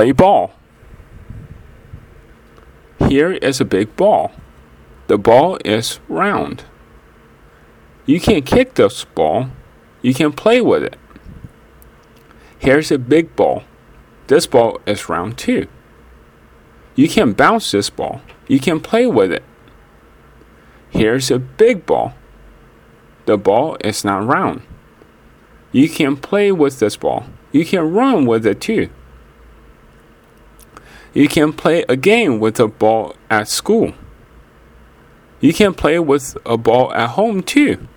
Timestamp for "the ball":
5.08-5.58, 23.26-23.76